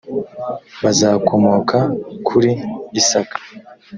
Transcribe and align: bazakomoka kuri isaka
bazakomoka 0.83 1.77
kuri 2.27 2.51
isaka 2.99 3.37